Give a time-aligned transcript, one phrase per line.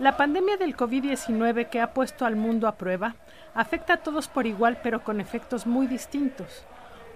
[0.00, 3.16] La pandemia del COVID-19 que ha puesto al mundo a prueba
[3.52, 6.64] afecta a todos por igual pero con efectos muy distintos.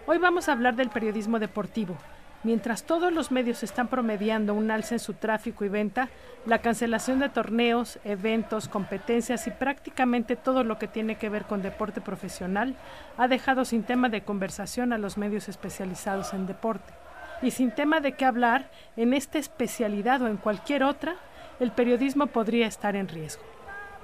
[0.06, 1.96] Hoy vamos a hablar del periodismo deportivo.
[2.42, 6.10] Mientras todos los medios están promediando un alza en su tráfico y venta,
[6.44, 11.62] la cancelación de torneos, eventos, competencias y prácticamente todo lo que tiene que ver con
[11.62, 12.76] deporte profesional
[13.16, 16.92] ha dejado sin tema de conversación a los medios especializados en deporte.
[17.40, 21.16] Y sin tema de qué hablar, en esta especialidad o en cualquier otra,
[21.60, 23.42] el periodismo podría estar en riesgo.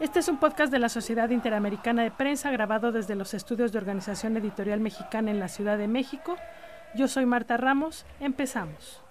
[0.00, 3.78] Este es un podcast de la Sociedad Interamericana de Prensa grabado desde los estudios de
[3.78, 6.36] Organización Editorial Mexicana en la Ciudad de México.
[6.94, 8.06] Yo soy Marta Ramos.
[8.18, 9.02] Empezamos.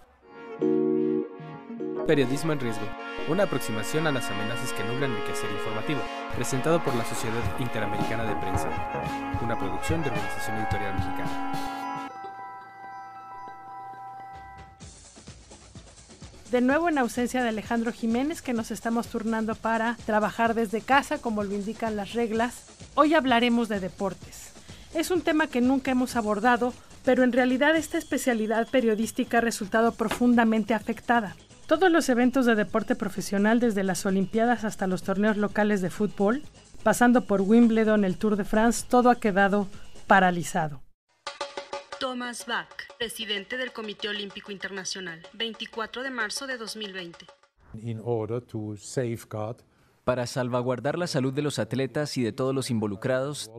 [2.07, 2.85] Periodismo en riesgo.
[3.29, 5.99] Una aproximación a las amenazas que nublan el quehacer informativo.
[6.35, 8.69] Presentado por la Sociedad Interamericana de Prensa.
[9.43, 11.78] Una producción de Organización Editorial Mexicana.
[16.52, 21.19] De nuevo en ausencia de Alejandro Jiménez, que nos estamos turnando para trabajar desde casa,
[21.19, 24.52] como lo indican las reglas, hoy hablaremos de deportes.
[24.95, 26.73] Es un tema que nunca hemos abordado,
[27.05, 31.36] pero en realidad esta especialidad periodística ha resultado profundamente afectada.
[31.67, 36.42] Todos los eventos de deporte profesional, desde las Olimpiadas hasta los torneos locales de fútbol,
[36.81, 39.67] pasando por Wimbledon, el Tour de France, todo ha quedado
[40.08, 40.81] paralizado.
[42.00, 47.27] Thomas Bach, presidente del Comité Olímpico Internacional, 24 de marzo de 2020.
[50.04, 53.49] Para salvaguardar la salud de los atletas y de todos los involucrados,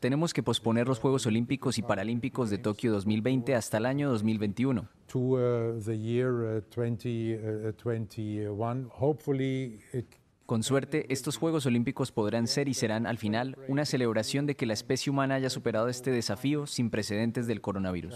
[0.00, 4.88] tenemos que posponer los Juegos Olímpicos y Paralímpicos de Tokio 2020 hasta el año 2021.
[10.46, 14.64] Con suerte, estos Juegos Olímpicos podrán ser y serán al final una celebración de que
[14.64, 18.14] la especie humana haya superado este desafío sin precedentes del coronavirus.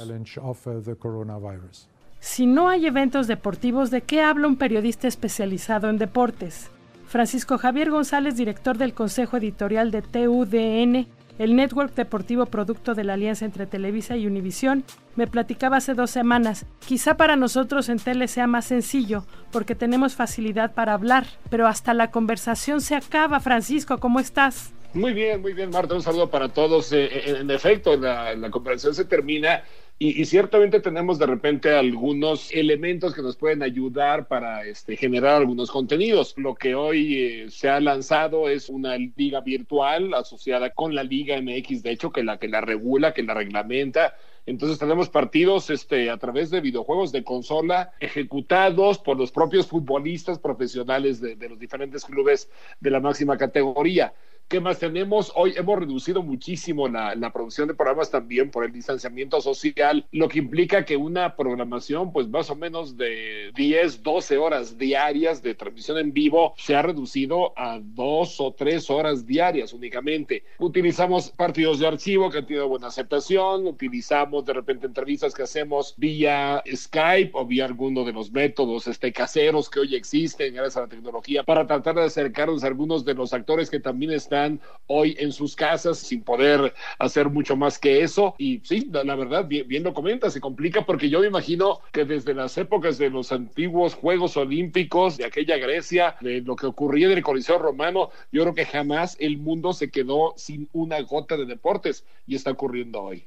[2.20, 6.70] Si no hay eventos deportivos, ¿de qué habla un periodista especializado en deportes?
[7.08, 11.08] Francisco Javier González, director del Consejo Editorial de TUDN,
[11.40, 14.84] el network deportivo producto de la alianza entre Televisa y Univisión,
[15.16, 16.66] me platicaba hace dos semanas.
[16.86, 21.94] Quizá para nosotros en tele sea más sencillo, porque tenemos facilidad para hablar, pero hasta
[21.94, 23.40] la conversación se acaba.
[23.40, 24.74] Francisco, ¿cómo estás?
[24.92, 25.94] Muy bien, muy bien, Marta.
[25.94, 26.92] Un saludo para todos.
[26.92, 29.62] Eh, eh, en efecto, la, la conversación se termina
[30.02, 35.70] y, ciertamente tenemos de repente algunos elementos que nos pueden ayudar para este, generar algunos
[35.70, 36.32] contenidos.
[36.38, 41.38] Lo que hoy eh, se ha lanzado es una liga virtual asociada con la Liga
[41.38, 44.16] MX, de hecho, que la que la regula, que la reglamenta.
[44.46, 50.38] Entonces tenemos partidos este, a través de videojuegos de consola ejecutados por los propios futbolistas
[50.38, 52.48] profesionales de los diferentes clubes
[52.80, 54.14] de la máxima categoría.
[54.50, 55.30] ¿Qué más tenemos?
[55.36, 60.40] Hoy hemos reducido muchísimo la, producción de programas también por el distanciamiento social, lo que
[60.40, 65.98] implica que una programación, pues más o menos de 10, 12 horas diarias de transmisión
[65.98, 70.42] en vivo, se ha reducido a dos o tres horas diarias únicamente.
[70.58, 75.94] Utilizamos partidos de archivo que han tenido buena aceptación, utilizamos de repente entrevistas que hacemos
[75.96, 80.80] vía Skype o vía alguno de los métodos este, caseros que hoy existen gracias a
[80.80, 84.39] la tecnología para tratar de acercarnos a algunos de los actores que también están
[84.86, 88.34] hoy en sus casas sin poder hacer mucho más que eso.
[88.38, 92.34] Y sí, la, verdad, bien, lo comenta, se complica porque yo me imagino que desde
[92.34, 97.18] las épocas de los antiguos Juegos Olímpicos, de aquella Grecia, de lo que ocurría en
[97.18, 101.46] el Coliseo Romano, yo creo que jamás el mundo se quedó sin una gota de
[101.46, 103.24] deportes y está ocurriendo hoy.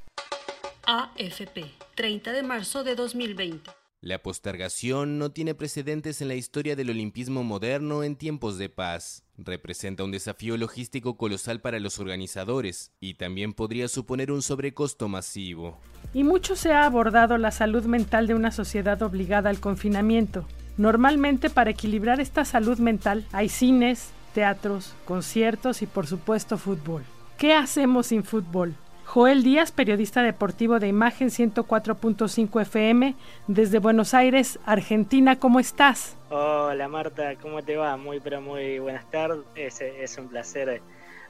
[0.86, 1.64] AFP,
[1.94, 3.70] 30 de marzo de 2020.
[4.04, 9.23] La postergación no tiene precedentes en la historia del olimpismo moderno en tiempos de paz.
[9.36, 15.80] Representa un desafío logístico colosal para los organizadores y también podría suponer un sobrecosto masivo.
[16.12, 20.46] Y mucho se ha abordado la salud mental de una sociedad obligada al confinamiento.
[20.76, 27.04] Normalmente para equilibrar esta salud mental hay cines, teatros, conciertos y por supuesto fútbol.
[27.36, 28.76] ¿Qué hacemos sin fútbol?
[29.14, 33.14] Joel Díaz, periodista deportivo de Imagen 104.5 FM
[33.46, 35.38] desde Buenos Aires, Argentina.
[35.38, 36.16] ¿Cómo estás?
[36.30, 37.96] Hola Marta, ¿cómo te va?
[37.96, 39.44] Muy pero muy buenas tardes.
[39.54, 40.82] Es, es un placer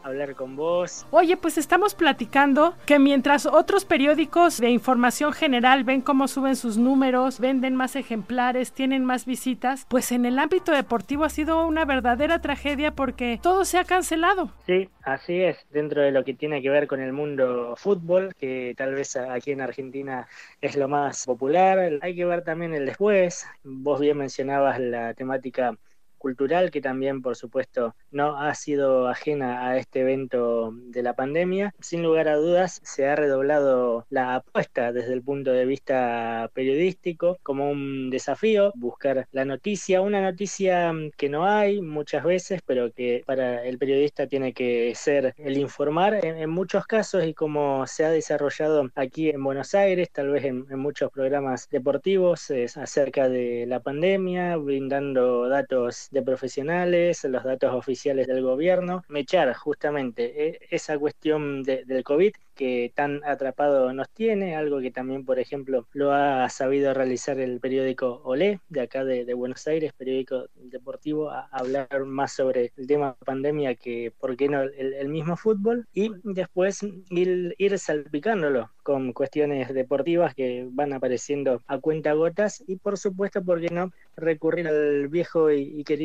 [0.05, 1.07] hablar con vos.
[1.11, 6.77] Oye, pues estamos platicando que mientras otros periódicos de información general ven cómo suben sus
[6.77, 11.85] números, venden más ejemplares, tienen más visitas, pues en el ámbito deportivo ha sido una
[11.85, 14.51] verdadera tragedia porque todo se ha cancelado.
[14.67, 18.75] Sí, así es, dentro de lo que tiene que ver con el mundo fútbol, que
[18.77, 20.29] tal vez aquí en Argentina
[20.61, 23.47] es lo más popular, hay que ver también el después.
[23.63, 25.77] Vos bien mencionabas la temática
[26.25, 31.75] cultural que también, por supuesto, no ha sido ajena a este evento de la pandemia.
[31.81, 37.37] Sin lugar a dudas, se ha redoblado la apuesta desde el punto de vista periodístico
[37.43, 43.23] como un desafío, buscar la noticia, una noticia que no hay muchas veces, pero que
[43.27, 48.11] para el periodista tiene que ser el informar en, muchos casos y como se ha
[48.11, 53.81] desarrollado aquí en Buenos Aires, tal vez en, muchos programas deportivos es acerca de la
[53.81, 61.63] pandemia, brindando datos de profesionales, los datos oficiales del gobierno, mechar justamente e, esa cuestión
[61.63, 66.95] del COVID que tan atrapado nos tiene, algo que también, por ejemplo, lo ha sabido
[66.95, 72.73] realizar el periódico Olé, de acá de, Buenos Aires, periódico deportivo, a, hablar más sobre
[72.77, 76.81] el tema pandemia que, ¿por qué no?, el, mismo fútbol, y después
[77.11, 83.45] ir, ir salpicándolo con cuestiones deportivas que van apareciendo a cuenta gotas y por supuesto,
[83.45, 86.04] ¿por qué no?, recurrir al viejo y, y querido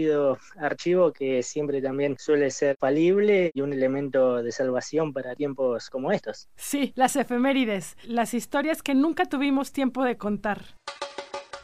[0.57, 6.11] archivo que siempre también suele ser falible y un elemento de salvación para tiempos como
[6.11, 6.49] estos.
[6.55, 10.61] Sí, las efemérides, las historias que nunca tuvimos tiempo de contar.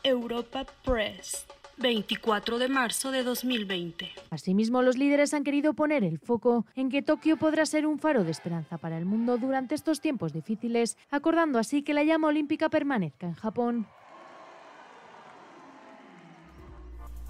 [0.03, 1.45] Europa Press.
[1.77, 4.09] 24 de marzo de 2020.
[4.29, 8.23] Asimismo, los líderes han querido poner el foco en que Tokio podrá ser un faro
[8.23, 12.69] de esperanza para el mundo durante estos tiempos difíciles, acordando así que la llama olímpica
[12.69, 13.87] permanezca en Japón.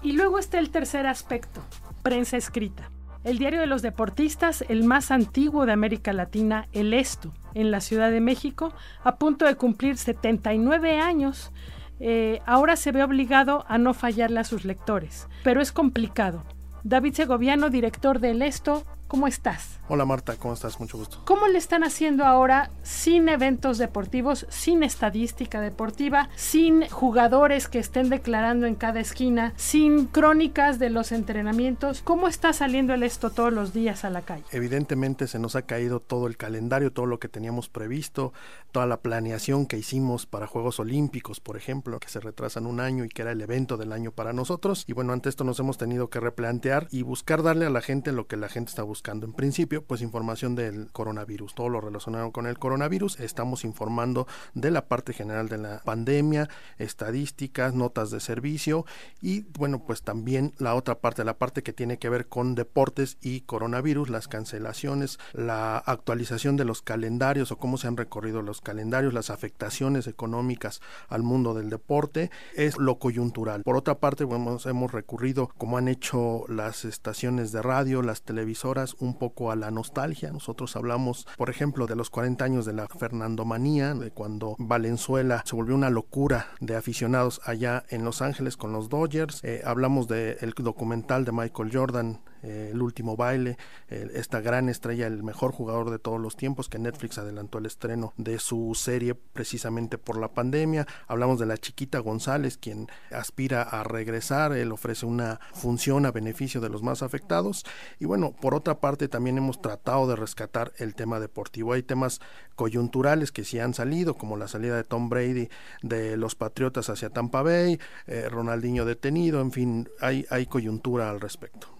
[0.02, 1.60] Y luego está el tercer aspecto,
[2.02, 2.90] prensa escrita.
[3.24, 7.80] El diario de los deportistas, el más antiguo de América Latina, El Esto, en la
[7.80, 8.72] Ciudad de México,
[9.02, 11.50] a punto de cumplir 79 años,
[11.98, 15.26] eh, ahora se ve obligado a no fallarle a sus lectores.
[15.42, 16.44] Pero es complicado.
[16.84, 19.80] David Segoviano, director de El Esto, ¿cómo estás?
[19.88, 20.80] Hola Marta, ¿cómo estás?
[20.80, 21.22] Mucho gusto.
[21.24, 28.08] ¿Cómo le están haciendo ahora sin eventos deportivos, sin estadística deportiva, sin jugadores que estén
[28.08, 32.02] declarando en cada esquina, sin crónicas de los entrenamientos?
[32.02, 34.42] ¿Cómo está saliendo el esto todos los días a la calle?
[34.50, 38.32] Evidentemente se nos ha caído todo el calendario, todo lo que teníamos previsto,
[38.72, 43.04] toda la planeación que hicimos para Juegos Olímpicos, por ejemplo, que se retrasan un año
[43.04, 44.82] y que era el evento del año para nosotros.
[44.88, 48.10] Y bueno, ante esto nos hemos tenido que replantear y buscar darle a la gente
[48.10, 49.26] lo que la gente está buscando.
[49.26, 53.20] En principio, pues información del coronavirus, todo lo relacionado con el coronavirus.
[53.20, 58.84] Estamos informando de la parte general de la pandemia, estadísticas, notas de servicio
[59.20, 63.18] y bueno, pues también la otra parte, la parte que tiene que ver con deportes
[63.20, 68.60] y coronavirus, las cancelaciones, la actualización de los calendarios o cómo se han recorrido los
[68.60, 73.62] calendarios, las afectaciones económicas al mundo del deporte, es lo coyuntural.
[73.62, 79.18] Por otra parte, hemos recurrido, como han hecho las estaciones de radio, las televisoras, un
[79.18, 80.30] poco a la nostalgia.
[80.30, 85.56] Nosotros hablamos, por ejemplo, de los 40 años de la Fernandomanía, de cuando Valenzuela se
[85.56, 89.42] volvió una locura de aficionados allá en Los Ángeles con los Dodgers.
[89.44, 95.22] Eh, hablamos del documental de Michael Jordan eh, el último baile, esta gran estrella, el
[95.22, 99.98] mejor jugador de todos los tiempos, que Netflix adelantó el estreno de su serie precisamente
[99.98, 100.86] por la pandemia.
[101.06, 106.60] Hablamos de la chiquita González, quien aspira a regresar, él ofrece una función a beneficio
[106.60, 107.64] de los más afectados.
[107.98, 111.72] Y bueno, por otra parte también hemos tratado de rescatar el tema deportivo.
[111.72, 112.20] Hay temas
[112.54, 115.48] coyunturales que sí han salido, como la salida de Tom Brady
[115.82, 121.20] de los Patriotas hacia Tampa Bay, eh, Ronaldinho detenido, en fin, hay, hay coyuntura al
[121.20, 121.75] respecto.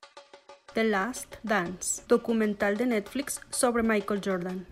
[0.76, 4.66] The Last Dance, documental de Netflix sobre Michael Jordan.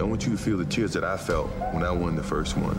[0.00, 2.56] I want you to feel the tears that I felt when I won the first
[2.56, 2.76] one.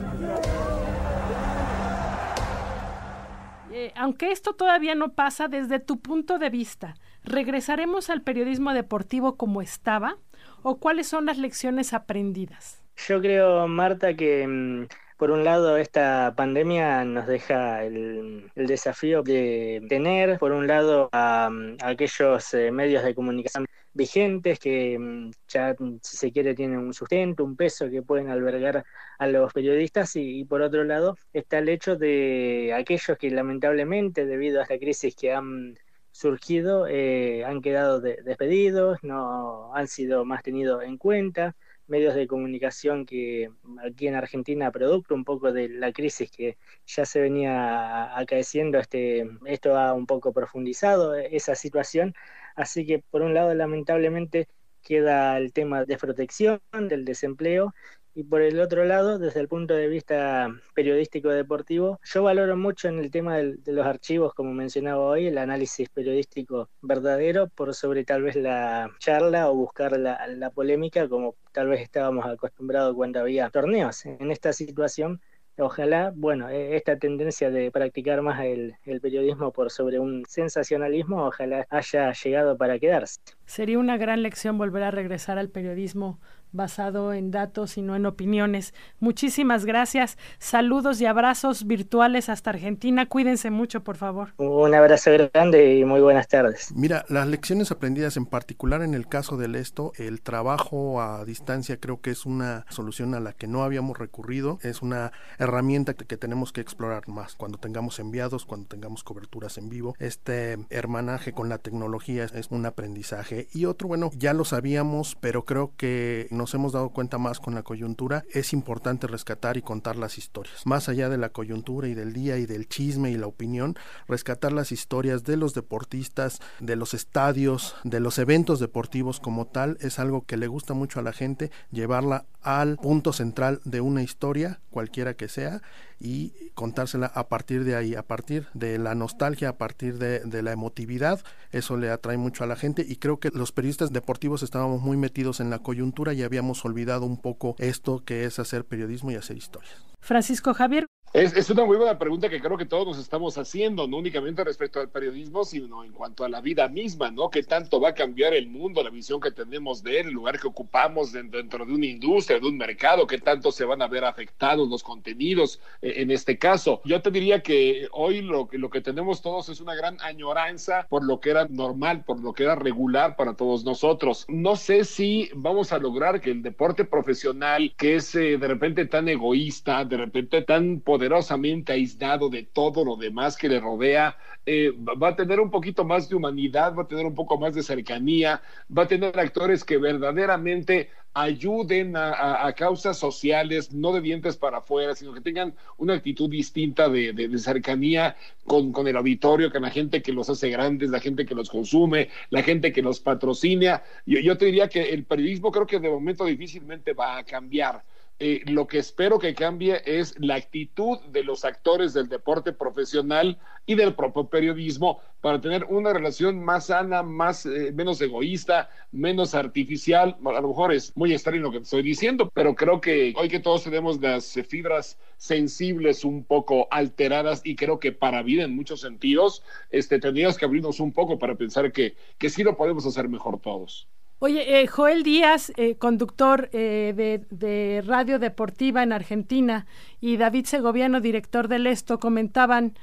[3.71, 9.38] Eh, aunque esto todavía no pasa desde tu punto de vista, ¿regresaremos al periodismo deportivo
[9.38, 10.17] como estaba?
[10.63, 12.83] ¿O cuáles son las lecciones aprendidas?
[13.07, 14.88] Yo creo, Marta, que mm,
[15.23, 21.49] por un lado, esta pandemia nos deja el, desafío de tener, por un lado, a,
[21.81, 27.45] aquellos eh, medios de comunicación vigentes que mm, ya, si se quiere, tienen un sustento,
[27.45, 28.83] un peso que pueden albergar
[29.17, 34.59] a los periodistas y, por otro lado está el hecho de aquellos que lamentablemente, debido
[34.59, 35.77] a esta crisis que han
[36.11, 41.55] surgido, eh, han quedado despedidos, no han sido más tenidos en cuenta
[41.93, 43.51] medios de comunicación que
[43.85, 46.57] aquí en Argentina, producto un poco de la crisis que
[46.88, 52.15] ya se venía acaeciendo, este, esto ha un poco profundizado esa situación.
[52.55, 54.47] Así que, por un lado, lamentablemente,
[54.81, 57.73] queda el tema de protección del desempleo
[58.15, 62.88] y por el otro lado, desde el punto de vista periodístico deportivo, yo valoro mucho
[62.88, 68.03] en el tema de los archivos, como mencionaba hoy, el análisis periodístico verdadero por sobre
[68.03, 73.20] tal vez la charla o buscar la, la polémica como tal vez estábamos acostumbrados cuando
[73.20, 74.05] había torneos.
[74.05, 75.22] En esta situación
[75.58, 81.27] Ojalá, bueno, e, esta tendencia de practicar más el, el, periodismo por sobre un sensacionalismo,
[81.27, 83.20] ojalá haya llegado para quedarse.
[83.46, 86.20] Sería una gran lección volver a regresar al periodismo
[86.53, 88.74] basado en datos y no en opiniones.
[89.00, 90.17] Muchísimas gracias.
[90.38, 93.07] Saludos y abrazos virtuales hasta Argentina.
[93.07, 94.33] Cuídense mucho, por favor.
[94.38, 96.72] Un abrazo grande y muy buenas tardes.
[96.75, 101.77] Mira, las lecciones aprendidas en particular en el caso del esto, el trabajo a distancia
[101.77, 104.60] creo que es una solución a la que no habíamos recurrido.
[104.62, 109.57] Es una herramienta que, que tenemos que explorar más cuando tengamos enviados, cuando tengamos coberturas
[109.57, 109.95] en vivo.
[110.00, 113.48] Este hermanaje con la tecnología es, es un aprendizaje.
[113.53, 117.39] Y otro, bueno, ya lo sabíamos, pero creo que no nos hemos dado cuenta más
[117.39, 120.65] con la coyuntura, es importante rescatar y contar las historias.
[120.65, 123.77] Más allá de la coyuntura y del día y del chisme y la opinión,
[124.09, 129.77] rescatar las historias de los deportistas, de los estadios, de los eventos deportivos como tal,
[129.79, 134.03] es algo que le gusta mucho a la gente, llevarla al punto central de una
[134.03, 135.62] historia, cualquiera que sea,
[136.03, 140.43] y contársela a partir de ahí, a partir de la nostalgia, a partir de, de,
[140.43, 144.43] la emotividad, eso le atrae mucho a la gente y creo que los periodistas deportivos
[144.43, 148.65] estábamos muy metidos en la coyuntura y habíamos olvidado un poco esto que es hacer
[148.65, 149.74] periodismo y hacer historias.
[150.01, 153.88] Francisco Javier, es, es, una muy buena pregunta que creo que todos nos estamos haciendo,
[153.88, 157.29] no únicamente respecto al periodismo, sino en cuanto a la vida misma, ¿no?
[157.29, 160.39] ¿Qué tanto va a cambiar el mundo, la visión que tenemos de él, el lugar
[160.39, 163.05] que ocupamos dentro, de una industria, de un mercado?
[163.05, 166.82] ¿Qué tanto se van a ver afectados los contenidos eh, en este caso?
[166.84, 171.05] Yo te diría que hoy lo, lo que tenemos todos es una gran añoranza por
[171.05, 174.25] lo que era normal, por lo que era regular para todos nosotros.
[174.29, 178.88] No sé si vamos a lograr que el deporte profesional, que es eh, de repente
[178.88, 184.15] tan egoísta, de repente tan poderoso, poderosamente aislado de todo lo demás que le rodea,
[184.45, 187.53] eh, va a tener un poquito más de humanidad, va a tener un poco más
[187.53, 188.41] de cercanía,
[188.75, 194.95] va a tener actores que verdaderamente ayuden a, causas sociales, no de dientes para afuera,
[194.95, 200.01] sino que tengan una actitud distinta de cercanía con, con, el auditorio, con la gente
[200.01, 203.83] que los hace grandes, la gente que los consume, la gente que los patrocina.
[204.05, 207.83] Yo, yo te diría que el periodismo creo que de momento difícilmente va a cambiar
[208.25, 213.37] eh, lo que espero que cambie es la actitud de los actores del deporte profesional
[213.65, 219.35] y del propio periodismo para tener una relación más sana, más eh, menos egoísta, menos
[219.35, 220.15] artificial.
[220.23, 223.41] A lo mejor es muy extraño lo que estoy diciendo, pero creo que hoy que
[223.41, 228.79] todos tenemos las fibras sensibles un poco alteradas y creo que para bien en muchos
[228.79, 233.09] sentidos, este, tendríamos que abrirnos un poco para pensar que, que sí lo podemos hacer
[233.09, 233.89] mejor todos.
[234.25, 239.65] Oye, eh, Joel Díaz, eh, conductor eh, de, Radio Deportiva en Argentina,
[239.99, 242.73] y David Segoviano, director del Esto, comentaban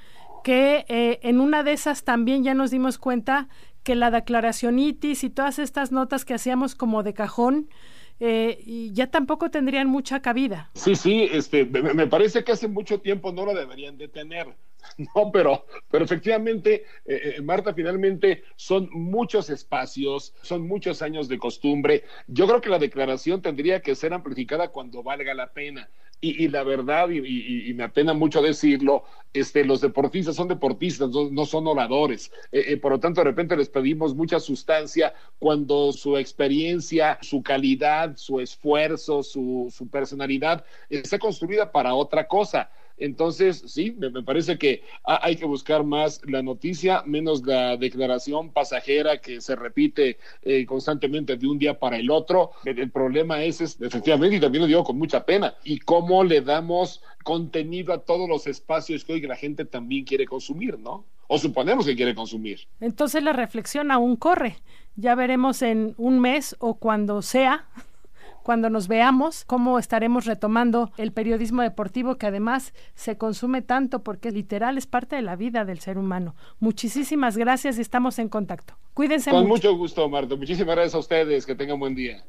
[0.45, 3.49] que eh, en una de esas también ya nos dimos cuenta
[3.85, 7.71] que la declaración ITIS y todas estas notas que hacíamos como de cajón,
[8.19, 10.71] eh, ya tampoco tendrían mucha cabida.
[10.75, 14.49] Sí, sí, este, me, parece que hace mucho tiempo no lo deberían de tener.
[15.15, 21.39] No, pero, pero efectivamente, eh, eh, Marta, finalmente son muchos espacios, son muchos años de
[21.39, 22.05] costumbre.
[22.27, 25.89] Yo creo que la declaración tendría que ser amplificada cuando valga la pena.
[26.23, 31.31] Y, y la verdad, y, me apena mucho decirlo, este, los deportistas son deportistas, no,
[31.31, 32.31] no son oradores.
[32.53, 37.43] Eh, eh, por lo tanto, de repente les pedimos mucha sustancia cuando su experiencia, su
[37.43, 42.71] calidad, su esfuerzo, su, su personalidad está construida para otra cosa.
[43.01, 49.21] Entonces, sí, me, parece que hay que buscar más la noticia, menos la declaración pasajera
[49.21, 52.53] que se repite eh, constantemente de un día para el otro.
[52.65, 56.23] El, el problema es, es, efectivamente, y también lo digo con mucha pena, y cómo
[56.23, 61.07] le damos contenido a todos los espacios que hoy la gente también quiere consumir, ¿no?
[61.27, 62.61] O suponemos que quiere consumir.
[62.81, 64.57] Entonces la reflexión aún corre.
[64.97, 67.67] Ya veremos en un mes o cuando sea
[68.51, 74.33] cuando nos veamos, cómo estaremos retomando el periodismo deportivo que además se consume tanto porque
[74.33, 76.35] literal es parte de la vida del ser humano.
[76.59, 78.75] Muchísimas gracias y estamos en contacto.
[78.93, 79.69] Cuídense Con mucho.
[79.69, 80.35] mucho gusto, Marta.
[80.35, 81.47] Muchísimas gracias a ustedes.
[81.47, 82.25] Que tengan buen día.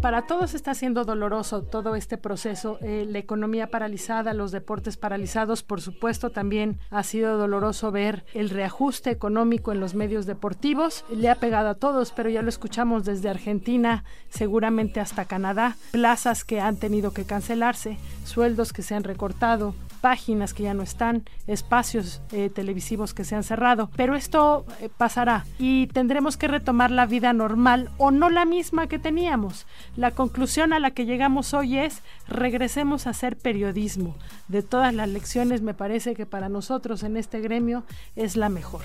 [0.00, 2.78] Para todos está siendo doloroso todo este proceso.
[2.80, 8.50] Eh, la economía paralizada, los deportes paralizados, por supuesto, también ha sido doloroso ver el
[8.50, 11.04] reajuste económico en los medios deportivos.
[11.10, 16.44] Le ha pegado a todos, pero ya lo escuchamos desde Argentina, seguramente hasta Canadá, plazas
[16.44, 21.24] que han tenido que cancelarse, sueldos que se han recortado, páginas que ya no están,
[21.46, 23.90] espacios eh, televisivos que se han cerrado.
[23.96, 28.86] Pero esto eh, pasará y tendremos que retomar la vida normal o no la misma
[28.86, 29.66] que teníamos.
[29.96, 34.16] La conclusión a la que llegamos hoy es regresemos a hacer periodismo.
[34.48, 37.84] De todas las lecciones me parece que para nosotros en este gremio
[38.16, 38.82] es la mejor.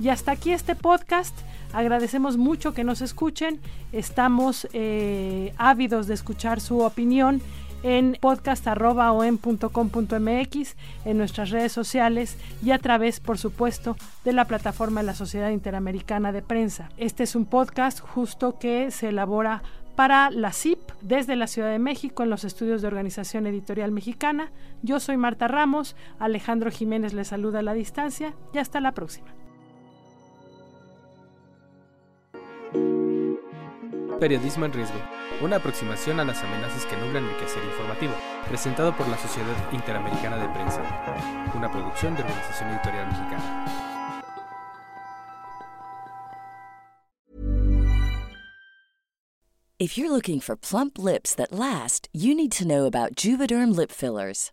[0.00, 1.36] Y hasta aquí este podcast.
[1.72, 3.60] Agradecemos mucho que nos escuchen.
[3.92, 7.42] Estamos eh, ávidos de escuchar su opinión
[7.82, 15.06] en podcast.com.mx, en nuestras redes sociales y a través, por supuesto, de la plataforma de
[15.06, 16.88] la Sociedad Interamericana de Prensa.
[16.96, 19.62] Este es un podcast justo que se elabora
[19.96, 24.50] para la CIP desde la Ciudad de México en los estudios de Organización Editorial Mexicana.
[24.82, 29.39] Yo soy Marta Ramos, Alejandro Jiménez le saluda a la distancia y hasta la próxima.
[34.20, 35.00] Periodismo en riesgo
[35.40, 38.12] una aproximación a las amenazas que nublan el quehacer informativo,
[38.46, 40.82] presentado por la Sociedad Interamericana de Prensa,
[41.54, 43.86] una producción de Organización Editorial Mexicana.
[49.78, 53.90] If you're looking for plump lips that last, you need to know about Juvederm lip
[53.90, 54.52] fillers.